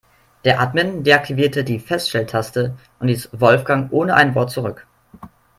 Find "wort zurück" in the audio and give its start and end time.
4.33-4.87